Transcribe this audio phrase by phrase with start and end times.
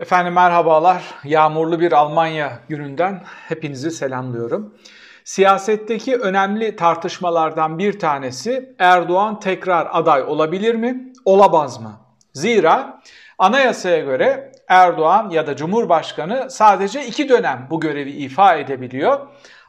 [0.00, 1.14] Efendim merhabalar.
[1.24, 4.74] Yağmurlu bir Almanya gününden hepinizi selamlıyorum.
[5.24, 11.92] Siyasetteki önemli tartışmalardan bir tanesi Erdoğan tekrar aday olabilir mi, olamaz mı?
[12.32, 13.00] Zira
[13.38, 19.20] anayasaya göre Erdoğan ya da Cumhurbaşkanı sadece iki dönem bu görevi ifa edebiliyor.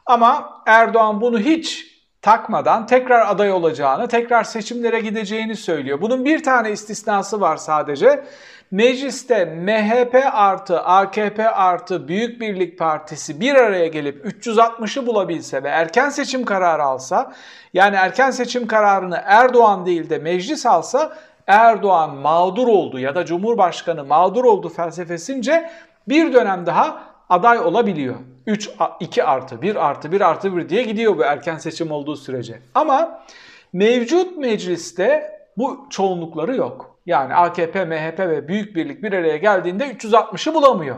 [0.06, 1.90] Ama Erdoğan bunu hiç
[2.22, 6.00] takmadan tekrar aday olacağını, tekrar seçimlere gideceğini söylüyor.
[6.00, 8.24] Bunun bir tane istisnası var sadece.
[8.70, 16.08] Mecliste MHP artı AKP artı Büyük Birlik Partisi bir araya gelip 360'ı bulabilse ve erken
[16.08, 17.32] seçim kararı alsa,
[17.74, 21.12] yani erken seçim kararını Erdoğan değil de meclis alsa
[21.46, 25.70] Erdoğan mağdur oldu ya da Cumhurbaşkanı mağdur oldu felsefesince
[26.08, 28.14] bir dönem daha aday olabiliyor.
[28.46, 32.58] 3, 2 artı 1 artı 1 artı 1 diye gidiyor bu erken seçim olduğu sürece.
[32.74, 33.22] Ama
[33.72, 36.89] mevcut mecliste bu çoğunlukları yok.
[37.06, 40.96] Yani AKP, MHP ve Büyük Birlik bir araya geldiğinde 360'ı bulamıyor.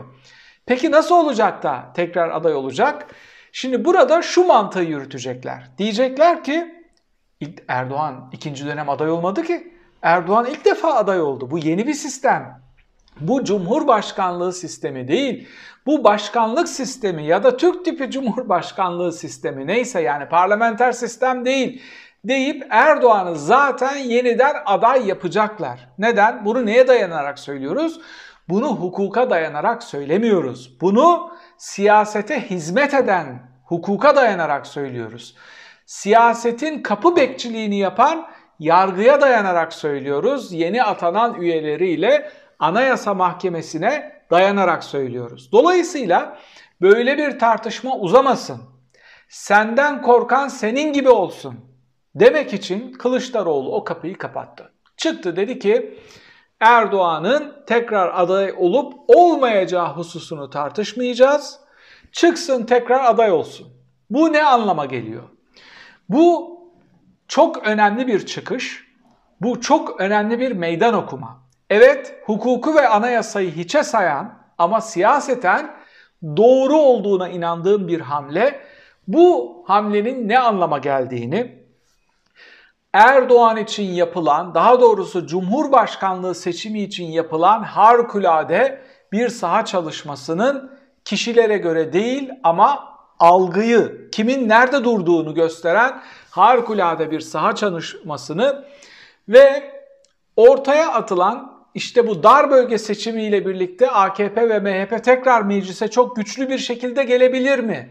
[0.65, 3.07] Peki nasıl olacak da tekrar aday olacak?
[3.51, 5.69] Şimdi burada şu mantığı yürütecekler.
[5.77, 6.83] Diyecekler ki
[7.67, 9.73] Erdoğan ikinci dönem aday olmadı ki.
[10.01, 11.51] Erdoğan ilk defa aday oldu.
[11.51, 12.63] Bu yeni bir sistem.
[13.19, 15.47] Bu cumhurbaşkanlığı sistemi değil.
[15.85, 21.81] Bu başkanlık sistemi ya da Türk tipi cumhurbaşkanlığı sistemi neyse yani parlamenter sistem değil
[22.25, 25.89] deyip Erdoğan'ı zaten yeniden aday yapacaklar.
[25.97, 26.45] Neden?
[26.45, 27.99] Bunu neye dayanarak söylüyoruz?
[28.49, 30.81] Bunu hukuka dayanarak söylemiyoruz.
[30.81, 33.25] Bunu siyasete hizmet eden
[33.63, 35.35] hukuka dayanarak söylüyoruz.
[35.85, 38.27] Siyasetin kapı bekçiliğini yapan
[38.59, 40.53] yargıya dayanarak söylüyoruz.
[40.53, 45.51] Yeni atanan üyeleriyle Anayasa Mahkemesi'ne dayanarak söylüyoruz.
[45.51, 46.37] Dolayısıyla
[46.81, 48.61] böyle bir tartışma uzamasın.
[49.29, 51.72] Senden korkan senin gibi olsun
[52.15, 54.71] demek için Kılıçdaroğlu o kapıyı kapattı.
[54.97, 55.99] Çıktı dedi ki
[56.59, 61.59] Erdoğan'ın tekrar aday olup olmayacağı hususunu tartışmayacağız.
[62.11, 63.67] Çıksın tekrar aday olsun.
[64.09, 65.23] Bu ne anlama geliyor?
[66.09, 66.53] Bu
[67.27, 68.87] çok önemli bir çıkış.
[69.41, 71.43] Bu çok önemli bir meydan okuma.
[71.69, 75.75] Evet, hukuku ve anayasayı hiçe sayan ama siyaseten
[76.37, 78.59] doğru olduğuna inandığım bir hamle.
[79.07, 81.62] Bu hamlenin ne anlama geldiğini,
[82.93, 88.81] Erdoğan için yapılan, daha doğrusu Cumhurbaşkanlığı seçimi için yapılan harikulade
[89.11, 90.71] bir saha çalışmasının
[91.05, 98.65] kişilere göre değil ama algıyı, kimin nerede durduğunu gösteren harikulade bir saha çalışmasını
[99.29, 99.71] ve
[100.35, 106.49] ortaya atılan işte bu dar bölge seçimiyle birlikte AKP ve MHP tekrar meclise çok güçlü
[106.49, 107.89] bir şekilde gelebilir mi?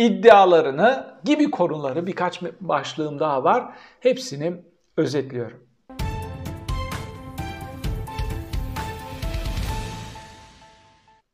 [0.00, 3.64] İddialarını gibi konuları birkaç başlığım daha var.
[4.00, 4.54] Hepsini
[4.96, 5.60] özetliyorum.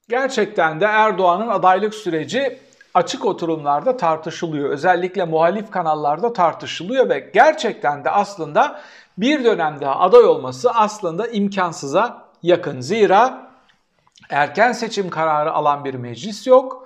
[0.08, 2.58] Gerçekten de Erdoğan'ın adaylık süreci
[2.94, 4.70] açık oturumlarda tartışılıyor.
[4.70, 8.80] Özellikle muhalif kanallarda tartışılıyor ve gerçekten de aslında
[9.18, 12.80] bir dönemde aday olması aslında imkansıza yakın.
[12.80, 13.50] Zira
[14.30, 16.85] erken seçim kararı alan bir meclis yok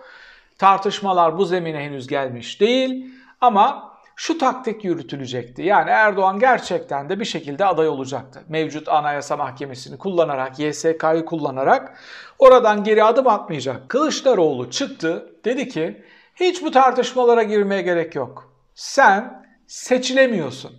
[0.60, 5.62] Tartışmalar bu zemine henüz gelmiş değil ama şu taktik yürütülecekti.
[5.62, 8.43] Yani Erdoğan gerçekten de bir şekilde aday olacaktı.
[8.48, 11.98] Mevcut Anayasa Mahkemesi'ni kullanarak, YSK'yı kullanarak
[12.38, 13.88] oradan geri adım atmayacak.
[13.88, 16.04] Kılıçdaroğlu çıktı dedi ki
[16.34, 18.53] hiç bu tartışmalara girmeye gerek yok.
[18.75, 20.72] Sen seçilemiyorsun.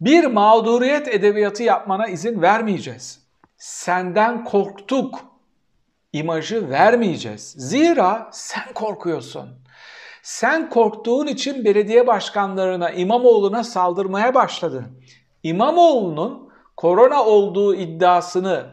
[0.00, 3.26] Bir mağduriyet edebiyatı yapmana izin vermeyeceğiz.
[3.56, 5.30] Senden korktuk
[6.12, 7.54] imajı vermeyeceğiz.
[7.58, 9.48] Zira sen korkuyorsun.
[10.22, 14.86] Sen korktuğun için belediye başkanlarına, İmamoğlu'na saldırmaya başladın.
[15.42, 18.66] İmamoğlu'nun korona olduğu iddiasını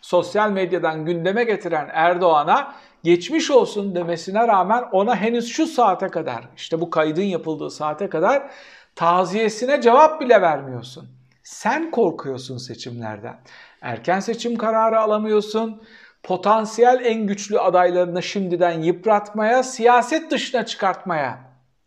[0.00, 2.74] sosyal medyadan gündeme getiren Erdoğan'a
[3.04, 8.50] geçmiş olsun demesine rağmen ona henüz şu saate kadar, işte bu kaydın yapıldığı saate kadar
[8.94, 11.08] taziyesine cevap bile vermiyorsun.
[11.42, 13.40] Sen korkuyorsun seçimlerden.
[13.80, 15.82] Erken seçim kararı alamıyorsun
[16.24, 21.38] potansiyel en güçlü adaylarını şimdiden yıpratmaya, siyaset dışına çıkartmaya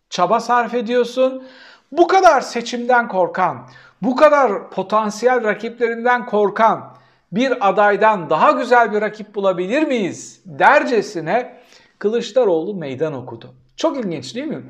[0.09, 1.43] çaba sarf ediyorsun.
[1.91, 3.67] Bu kadar seçimden korkan,
[4.01, 6.97] bu kadar potansiyel rakiplerinden korkan
[7.31, 11.57] bir adaydan daha güzel bir rakip bulabilir miyiz dercesine
[11.99, 13.53] Kılıçdaroğlu meydan okudu.
[13.75, 14.63] Çok ilginç değil mi?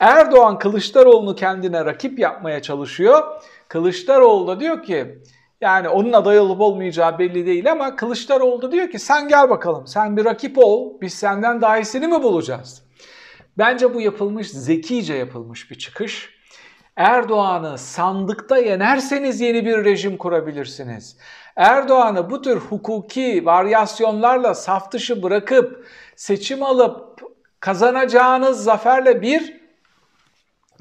[0.00, 3.42] Erdoğan Kılıçdaroğlu'nu kendine rakip yapmaya çalışıyor.
[3.68, 5.18] Kılıçdaroğlu da diyor ki
[5.60, 10.16] yani onun aday olup olmayacağı belli değil ama Kılıçdaroğlu diyor ki sen gel bakalım sen
[10.16, 12.82] bir rakip ol biz senden daha iyisini mi bulacağız?
[13.58, 16.40] Bence bu yapılmış zekice yapılmış bir çıkış.
[16.96, 21.16] Erdoğan'ı sandıkta yenerseniz yeni bir rejim kurabilirsiniz.
[21.56, 25.86] Erdoğan'ı bu tür hukuki varyasyonlarla saf dışı bırakıp
[26.16, 27.20] seçim alıp
[27.60, 29.60] kazanacağınız zaferle bir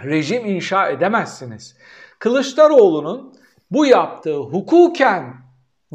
[0.04, 1.78] rejim inşa edemezsiniz.
[2.20, 3.39] Kılıçdaroğlu'nun
[3.72, 5.34] bu yaptığı hukuken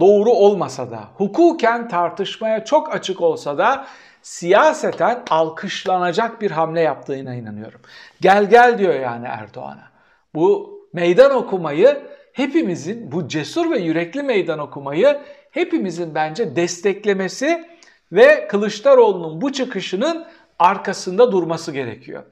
[0.01, 3.87] doğru olmasa da, hukuken tartışmaya çok açık olsa da
[4.23, 7.81] siyaseten alkışlanacak bir hamle yaptığına inanıyorum.
[8.21, 9.91] Gel gel diyor yani Erdoğan'a.
[10.35, 17.65] Bu meydan okumayı hepimizin, bu cesur ve yürekli meydan okumayı hepimizin bence desteklemesi
[18.13, 20.27] ve Kılıçdaroğlu'nun bu çıkışının
[20.59, 22.25] arkasında durması gerekiyor.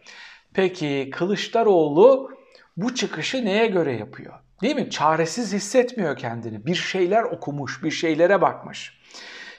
[0.55, 2.31] Peki Kılıçdaroğlu
[2.77, 4.35] bu çıkışı neye göre yapıyor?
[4.63, 4.91] Değil mi?
[4.91, 6.67] Çaresiz hissetmiyor kendini.
[6.67, 8.99] Bir şeyler okumuş, bir şeylere bakmış.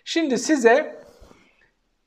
[0.06, 1.04] Şimdi size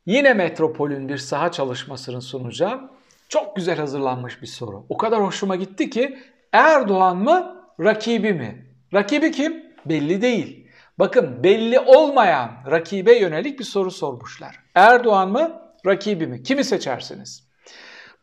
[0.07, 2.91] yine Metropol'ün bir saha çalışmasını sunacağım.
[3.29, 4.87] Çok güzel hazırlanmış bir soru.
[4.89, 6.19] O kadar hoşuma gitti ki
[6.53, 8.67] Erdoğan mı, rakibi mi?
[8.95, 9.67] Rakibi kim?
[9.87, 10.69] Belli değil.
[10.99, 14.59] Bakın belli olmayan rakibe yönelik bir soru sormuşlar.
[14.75, 16.43] Erdoğan mı, rakibi mi?
[16.43, 17.49] Kimi seçersiniz?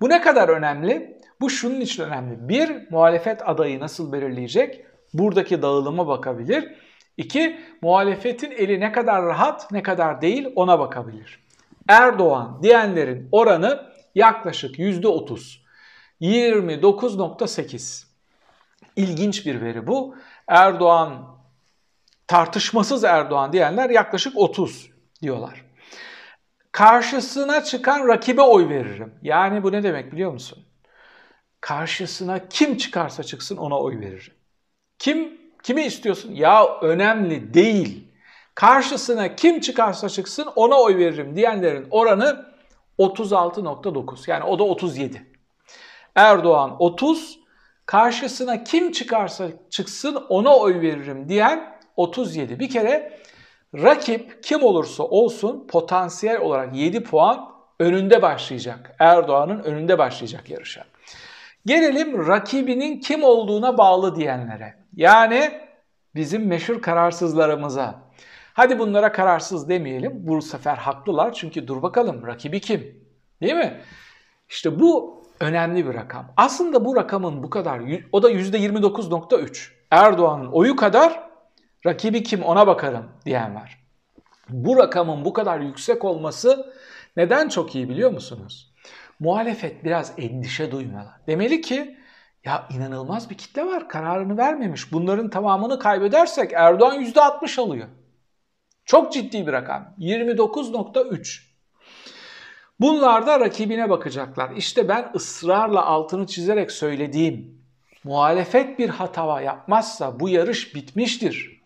[0.01, 1.21] Bu ne kadar önemli?
[1.43, 2.49] Bu şunun için önemli.
[2.49, 4.85] Bir, muhalefet adayı nasıl belirleyecek?
[5.13, 6.75] Buradaki dağılıma bakabilir.
[7.17, 11.39] İki, muhalefetin eli ne kadar rahat, ne kadar değil ona bakabilir.
[11.87, 15.59] Erdoğan diyenlerin oranı yaklaşık %30.
[16.21, 18.05] 29.8.
[18.95, 20.15] İlginç bir veri bu.
[20.47, 21.37] Erdoğan,
[22.27, 24.89] tartışmasız Erdoğan diyenler yaklaşık 30
[25.21, 25.65] diyorlar.
[26.71, 29.13] Karşısına çıkan rakibe oy veririm.
[29.21, 30.62] Yani bu ne demek biliyor musun?
[31.63, 34.33] Karşısına kim çıkarsa çıksın ona oy veririm.
[34.99, 36.31] Kim kimi istiyorsun?
[36.31, 38.07] Ya önemli değil.
[38.55, 42.45] Karşısına kim çıkarsa çıksın ona oy veririm diyenlerin oranı
[42.99, 44.31] 36.9.
[44.31, 45.31] Yani o da 37.
[46.15, 47.39] Erdoğan 30,
[47.85, 52.59] karşısına kim çıkarsa çıksın ona oy veririm diyen 37.
[52.59, 53.19] Bir kere
[53.73, 57.49] rakip kim olursa olsun potansiyel olarak 7 puan
[57.79, 58.95] önünde başlayacak.
[58.99, 60.92] Erdoğan'ın önünde başlayacak yarışa.
[61.65, 64.75] Gelelim rakibinin kim olduğuna bağlı diyenlere.
[64.95, 65.61] Yani
[66.15, 68.03] bizim meşhur kararsızlarımıza.
[68.53, 70.11] Hadi bunlara kararsız demeyelim.
[70.15, 73.03] Bu sefer haklılar çünkü dur bakalım rakibi kim?
[73.41, 73.81] Değil mi?
[74.49, 76.33] İşte bu önemli bir rakam.
[76.37, 77.81] Aslında bu rakamın bu kadar,
[78.11, 79.71] o da %29.3.
[79.91, 81.29] Erdoğan'ın oyu kadar
[81.85, 83.83] rakibi kim ona bakarım diyen var.
[84.49, 86.73] Bu rakamın bu kadar yüksek olması
[87.17, 88.72] neden çok iyi biliyor musunuz?
[89.19, 91.09] Muhalefet biraz endişe duymalı.
[91.27, 91.97] Demeli ki
[92.45, 94.91] ya inanılmaz bir kitle var kararını vermemiş.
[94.93, 97.87] Bunların tamamını kaybedersek Erdoğan %60 alıyor.
[98.85, 99.95] Çok ciddi bir rakam.
[99.99, 101.41] 29.3.
[102.79, 104.51] Bunlar da rakibine bakacaklar.
[104.51, 107.63] İşte ben ısrarla altını çizerek söylediğim
[108.03, 111.61] muhalefet bir hata yapmazsa bu yarış bitmiştir.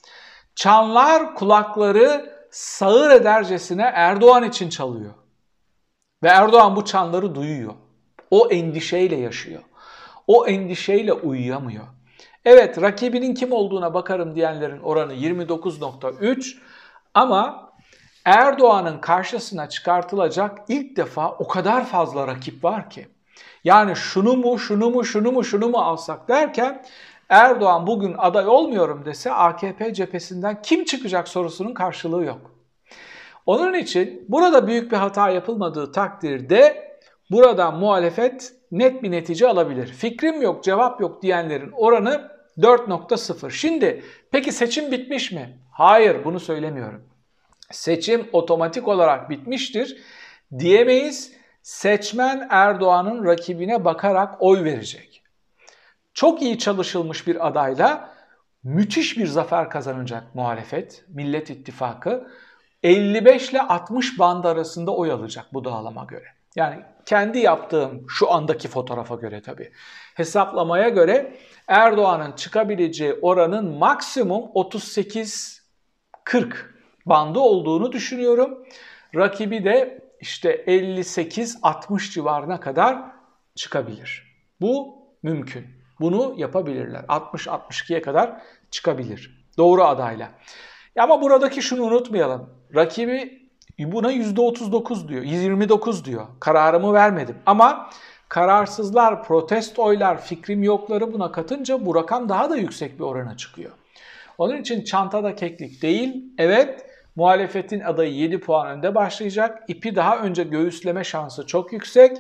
[0.56, 5.14] Çanlar kulakları sağır edercesine Erdoğan için çalıyor.
[6.24, 7.74] Ve Erdoğan bu çanları duyuyor.
[8.32, 9.62] O endişeyle yaşıyor.
[10.28, 11.84] O endişeyle uyuyamıyor.
[12.46, 16.58] Evet rakibinin kim olduğuna bakarım diyenlerin oranı 29.3
[17.14, 17.72] ama
[18.26, 23.08] Erdoğan'ın karşısına çıkartılacak ilk defa o kadar fazla rakip var ki.
[23.64, 26.84] Yani şunu mu, şunu mu, şunu mu, şunu mu alsak derken
[27.30, 32.57] Erdoğan bugün aday olmuyorum dese AKP cephesinden kim çıkacak sorusunun karşılığı yok.
[33.48, 36.92] Onun için burada büyük bir hata yapılmadığı takdirde
[37.32, 39.88] burada muhalefet net bir netice alabilir.
[39.88, 43.52] Fikrim yok, cevap yok diyenlerin oranı 4.0.
[43.52, 45.60] Şimdi peki seçim bitmiş mi?
[45.72, 47.08] Hayır, bunu söylemiyorum
[47.72, 49.98] seçim otomatik olarak bitmiştir
[50.60, 51.38] diyemeyiz.
[51.62, 55.24] Seçmen Erdoğan'ın rakibine bakarak oy verecek.
[56.14, 58.14] Çok iyi çalışılmış bir adayla
[58.64, 62.28] müthiş bir zafer kazanacak muhalefet, Millet İttifakı.
[62.88, 66.26] 55 ile 60 band arasında oy alacak bu dağılama göre.
[66.56, 69.72] Yani kendi yaptığım şu andaki fotoğrafa göre tabii.
[70.16, 75.60] Hesaplamaya göre Erdoğan'ın çıkabileceği oranın maksimum 38-40
[77.06, 78.66] bandı olduğunu düşünüyorum.
[79.16, 82.98] Rakibi de işte 58-60 civarına kadar
[83.56, 84.38] çıkabilir.
[84.62, 85.68] Bu mümkün.
[86.00, 87.04] Bunu yapabilirler.
[87.04, 88.42] 60-62'ye kadar
[88.72, 89.48] çıkabilir.
[89.58, 90.32] Doğru adayla.
[91.00, 92.57] Ama buradaki şunu unutmayalım.
[92.76, 93.48] Rakibi
[93.80, 96.28] buna %39 diyor, 29 diyor.
[96.40, 97.36] Kararımı vermedim.
[97.46, 97.90] Ama
[98.30, 103.72] kararsızlar, protest oylar, fikrim yokları buna katınca bu rakam daha da yüksek bir orana çıkıyor.
[104.38, 106.86] Onun için çantada keklik değil, evet
[107.18, 109.64] Muhalefetin adayı 7 puan önde başlayacak.
[109.68, 112.18] İpi daha önce göğüsleme şansı çok yüksek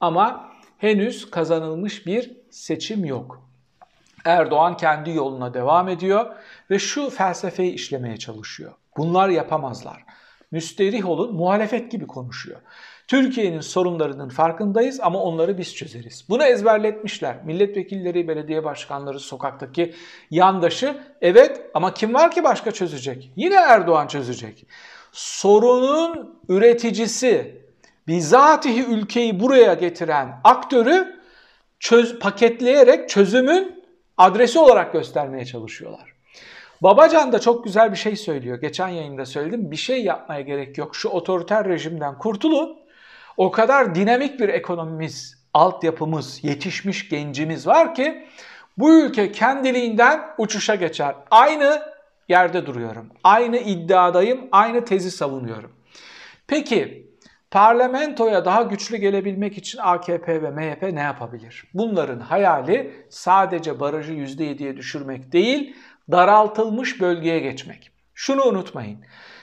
[0.00, 3.48] ama henüz kazanılmış bir seçim yok.
[4.24, 6.26] Erdoğan kendi yoluna devam ediyor
[6.70, 8.72] ve şu felsefeyi işlemeye çalışıyor.
[8.96, 10.04] Bunlar yapamazlar.
[10.50, 12.60] Müsterih olun, muhalefet gibi konuşuyor.
[13.08, 16.24] Türkiye'nin sorunlarının farkındayız ama onları biz çözeriz.
[16.28, 17.44] Bunu ezberletmişler.
[17.44, 19.94] Milletvekilleri, belediye başkanları, sokaktaki
[20.30, 23.32] yandaşı evet ama kim var ki başka çözecek?
[23.36, 24.66] Yine Erdoğan çözecek.
[25.12, 27.62] Sorunun üreticisi,
[28.06, 31.20] bizatihi ülkeyi buraya getiren aktörü
[31.80, 33.81] çöz, paketleyerek çözümün
[34.18, 36.12] adresi olarak göstermeye çalışıyorlar.
[36.82, 38.60] Babacan da çok güzel bir şey söylüyor.
[38.60, 39.70] Geçen yayında söyledim.
[39.70, 40.96] Bir şey yapmaya gerek yok.
[40.96, 42.78] Şu otoriter rejimden kurtulun.
[43.36, 48.26] O kadar dinamik bir ekonomimiz, altyapımız, yetişmiş gencimiz var ki
[48.78, 51.14] bu ülke kendiliğinden uçuşa geçer.
[51.30, 51.82] Aynı
[52.28, 53.08] yerde duruyorum.
[53.24, 55.72] Aynı iddiadayım, aynı tezi savunuyorum.
[56.46, 57.06] Peki
[57.52, 61.64] parlamentoya daha güçlü gelebilmek için AKP ve MHP ne yapabilir?
[61.74, 65.76] Bunların hayali sadece barajı %7'ye düşürmek değil,
[66.10, 67.90] daraltılmış bölgeye geçmek.
[68.14, 68.98] Şunu unutmayın.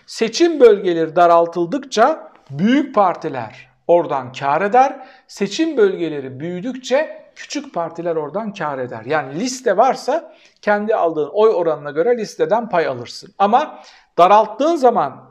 [0.06, 5.08] Seçim bölgeleri daraltıldıkça büyük partiler oradan kar eder.
[5.28, 9.06] Seçim bölgeleri büyüdükçe küçük partiler oradan kar eder.
[9.06, 13.34] Yani liste varsa kendi aldığın oy oranına göre listeden pay alırsın.
[13.38, 13.80] Ama
[14.18, 15.29] daralttığın zaman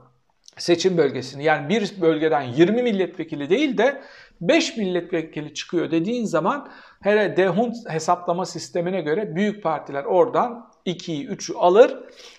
[0.59, 4.03] seçim bölgesini yani bir bölgeden 20 milletvekili değil de
[4.41, 6.69] 5 milletvekili çıkıyor dediğin zaman
[7.01, 11.99] hele Dehun hesaplama sistemine göre büyük partiler oradan 2'yi 3'ü alır.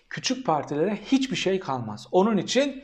[0.10, 2.08] Küçük partilere hiçbir şey kalmaz.
[2.12, 2.84] Onun için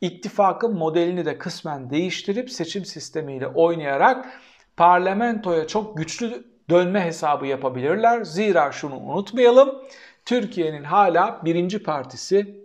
[0.00, 4.40] ittifakın modelini de kısmen değiştirip seçim sistemiyle oynayarak
[4.76, 8.24] parlamentoya çok güçlü dönme hesabı yapabilirler.
[8.24, 9.82] Zira şunu unutmayalım.
[10.24, 12.60] Türkiye'nin hala birinci partisi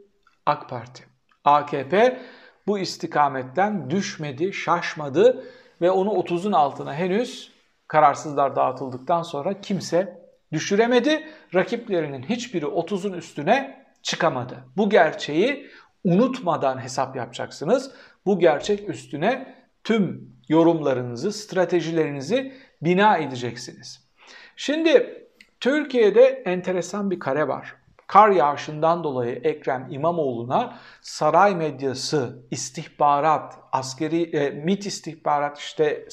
[0.45, 1.10] AK Parti.
[1.45, 2.19] AKP
[2.67, 5.43] bu istikametten düşmedi, şaşmadı
[5.81, 7.51] ve onu 30'un altına henüz
[7.87, 10.21] kararsızlar dağıtıldıktan sonra kimse
[10.51, 11.27] düşüremedi.
[11.55, 14.63] Rakiplerinin hiçbiri 30'un üstüne çıkamadı.
[14.77, 15.69] Bu gerçeği
[16.03, 17.91] unutmadan hesap yapacaksınız.
[18.25, 24.07] Bu gerçek üstüne tüm yorumlarınızı, stratejilerinizi bina edeceksiniz.
[24.55, 25.27] Şimdi
[25.59, 27.75] Türkiye'de enteresan bir kare var.
[28.11, 36.05] Kar yağışından dolayı Ekrem İmamoğlu'na saray medyası, istihbarat, askeri, e, MİT istihbarat işte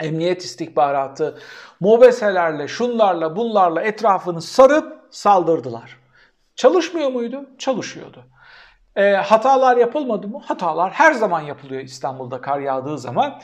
[0.00, 1.38] emniyet istihbaratı,
[1.80, 5.96] mobeselerle, şunlarla, bunlarla etrafını sarıp saldırdılar.
[6.56, 7.50] Çalışmıyor muydu?
[7.58, 8.24] Çalışıyordu.
[8.96, 10.40] E, hatalar yapılmadı mı?
[10.44, 13.40] Hatalar her zaman yapılıyor İstanbul'da kar yağdığı zaman.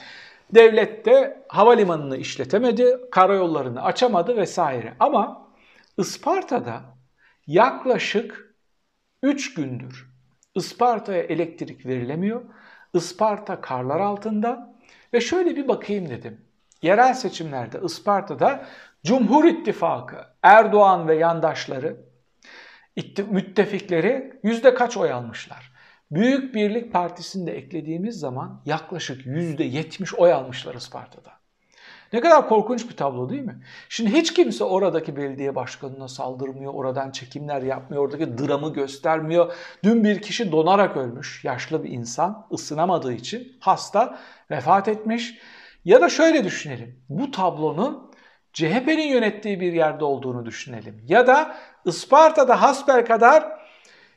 [0.55, 4.95] Devlet de havalimanını işletemedi, karayollarını açamadı vesaire.
[5.01, 5.47] Ama
[5.99, 6.96] Isparta'da
[7.47, 8.55] yaklaşık
[9.23, 10.11] 3 gündür
[10.55, 12.43] Isparta'ya elektrik verilemiyor.
[12.95, 14.75] Isparta karlar altında
[15.15, 16.41] ve şöyle bir bakayım dedim.
[16.83, 18.67] Yerel seçimlerde Isparta'da
[19.05, 21.97] Cumhur İttifakı, Erdoğan ve yandaşları
[23.31, 25.73] müttefikleri yüzde kaç oy almışlar?
[26.11, 31.36] Büyük Birlik Partisi'ni de eklediğimiz zaman yaklaşık yüzde yetmiş oy almışlar Isparta'da.
[32.17, 33.61] Ne kadar korkunç bir tablo değil mi?
[33.89, 39.53] Şimdi hiç kimse oradaki belediye başkanına saldırmıyor, oradan çekimler yapmıyor, oradaki dramı göstermiyor.
[39.85, 44.19] Dün bir kişi donarak ölmüş, yaşlı bir insan, ısınamadığı için hasta,
[44.51, 45.39] vefat etmiş.
[45.85, 48.11] Ya da şöyle düşünelim, bu tablonun
[48.53, 51.05] CHP'nin yönettiği bir yerde olduğunu düşünelim.
[51.09, 53.67] Ya da Isparta'da hasbel kadar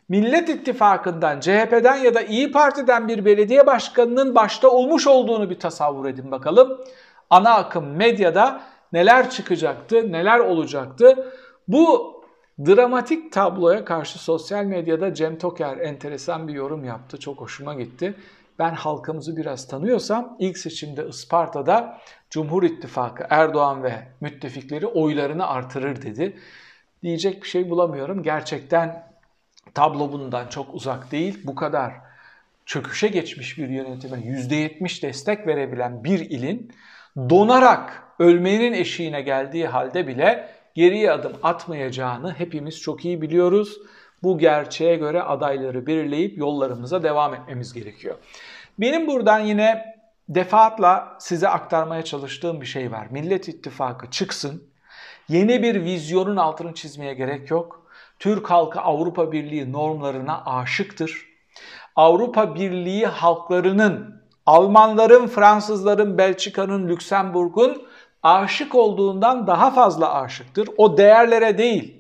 [0.09, 6.05] Millet İttifakı'ndan, CHP'den ya da İyi Parti'den bir belediye başkanının başta olmuş olduğunu bir tasavvur
[6.05, 6.81] edin bakalım.
[7.29, 8.61] Ana akım medyada
[8.93, 11.33] neler çıkacaktı, neler olacaktı.
[11.67, 12.19] Bu
[12.65, 17.19] dramatik tabloya karşı sosyal medyada Cem Toker enteresan bir yorum yaptı.
[17.19, 18.15] Çok hoşuma gitti.
[18.59, 21.97] Ben halkımızı biraz tanıyorsam ilk seçimde Isparta'da
[22.29, 26.37] Cumhur İttifakı Erdoğan ve müttefikleri oylarını artırır dedi.
[27.03, 28.23] Diyecek bir şey bulamıyorum.
[28.23, 29.03] Gerçekten
[29.73, 31.41] tablo bundan çok uzak değil.
[31.43, 31.93] Bu kadar
[32.65, 36.71] çöküşe geçmiş bir yönetime %70 destek verebilen bir ilin
[37.29, 43.77] donarak ölmenin eşiğine geldiği halde bile geriye adım atmayacağını hepimiz çok iyi biliyoruz.
[44.23, 48.15] Bu gerçeğe göre adayları belirleyip yollarımıza devam etmemiz gerekiyor.
[48.79, 49.95] Benim buradan yine
[50.29, 53.07] defaatla size aktarmaya çalıştığım bir şey var.
[53.11, 54.63] Millet İttifakı çıksın.
[55.29, 57.85] Yeni bir vizyonun altını çizmeye gerek yok.
[58.19, 61.25] Türk halkı Avrupa Birliği normlarına aşıktır.
[61.95, 67.87] Avrupa Birliği halklarının, Almanların, Fransızların, Belçika'nın, Lüksemburg'un
[68.23, 70.69] aşık olduğundan daha fazla aşıktır.
[70.77, 71.95] O değerlere değil,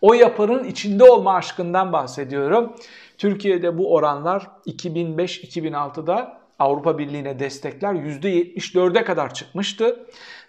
[0.00, 2.76] o yapının içinde olma aşkından bahsediyorum.
[3.18, 10.06] Türkiye'de bu oranlar 2005-2006'da Avrupa Birliği'ne destekler %74'e kadar çıkmıştı.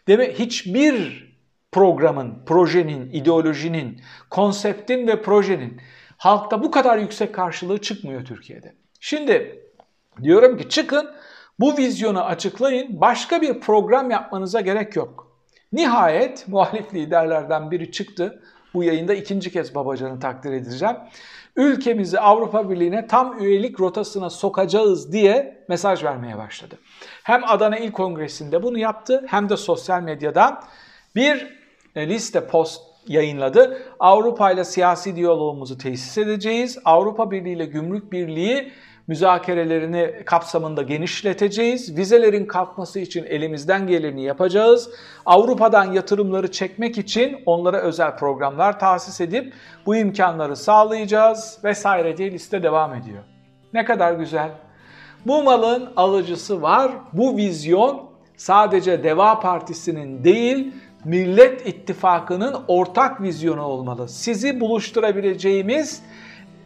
[0.07, 1.25] Demek hiçbir
[1.71, 5.81] programın, projenin, ideolojinin, konseptin ve projenin
[6.17, 8.73] halkta bu kadar yüksek karşılığı çıkmıyor Türkiye'de.
[8.99, 9.63] Şimdi
[10.23, 11.09] diyorum ki çıkın
[11.59, 13.01] bu vizyonu açıklayın.
[13.01, 15.31] Başka bir program yapmanıza gerek yok.
[15.73, 18.41] Nihayet muhalif liderlerden biri çıktı.
[18.73, 20.95] Bu yayında ikinci kez Babacan'ı takdir edeceğim.
[21.55, 26.75] Ülkemizi Avrupa Birliği'ne tam üyelik rotasına sokacağız diye mesaj vermeye başladı.
[27.23, 30.61] Hem Adana İl Kongresi'nde bunu yaptı hem de sosyal medyadan
[31.15, 31.55] bir
[31.95, 33.81] e, liste post yayınladı.
[33.99, 36.79] Avrupa ile siyasi diyalogumuzu tesis edeceğiz.
[36.85, 38.71] Avrupa Birliği ile Gümrük Birliği
[39.07, 41.97] müzakerelerini kapsamında genişleteceğiz.
[41.97, 44.89] Vizelerin kalkması için elimizden geleni yapacağız.
[45.25, 49.53] Avrupa'dan yatırımları çekmek için onlara özel programlar tahsis edip
[49.85, 53.23] bu imkanları sağlayacağız vesaire diye liste devam ediyor.
[53.73, 54.49] Ne kadar güzel.
[55.25, 56.91] Bu malın alıcısı var.
[57.13, 60.73] Bu vizyon sadece Deva Partisi'nin değil,
[61.05, 64.09] Millet İttifakı'nın ortak vizyonu olmalı.
[64.09, 66.03] Sizi buluşturabileceğimiz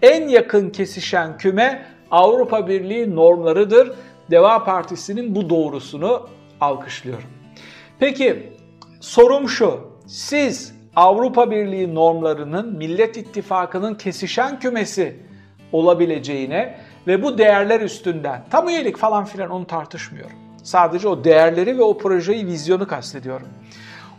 [0.02, 3.92] en yakın kesişen küme Avrupa Birliği normlarıdır.
[4.32, 6.28] Deva Partisi'nin bu doğrusunu
[6.62, 7.30] alkışlıyorum.
[8.00, 8.54] Peki
[9.00, 9.80] sorum şu.
[10.08, 15.20] Siz Avrupa Birliği normlarının Millet İttifakı'nın kesişen kümesi
[15.72, 20.38] olabileceğine ve bu değerler üstünden tam üyelik falan filan onu tartışmıyorum.
[20.64, 23.48] Sadece o değerleri ve o projeyi, vizyonu kastediyorum.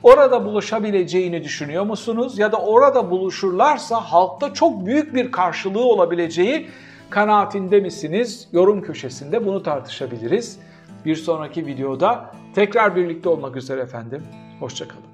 [0.02, 2.38] Orada buluşabileceğini düşünüyor musunuz?
[2.38, 6.68] Ya da orada buluşurlarsa halkta çok büyük bir karşılığı olabileceği
[7.10, 8.48] kanaatinde misiniz?
[8.52, 10.58] Yorum köşesinde bunu tartışabiliriz.
[11.04, 14.22] Bir sonraki videoda tekrar birlikte olmak üzere efendim.
[14.60, 15.09] Hoşçakalın.